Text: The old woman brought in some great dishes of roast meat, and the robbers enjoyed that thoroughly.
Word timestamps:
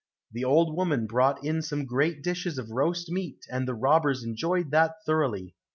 The 0.31 0.43
old 0.43 0.75
woman 0.75 1.05
brought 1.05 1.45
in 1.45 1.61
some 1.61 1.85
great 1.85 2.23
dishes 2.23 2.57
of 2.57 2.71
roast 2.71 3.11
meat, 3.11 3.45
and 3.51 3.67
the 3.67 3.75
robbers 3.75 4.23
enjoyed 4.23 4.71
that 4.71 4.95
thoroughly. 5.05 5.53